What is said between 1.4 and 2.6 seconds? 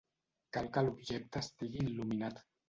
estigui il·luminat.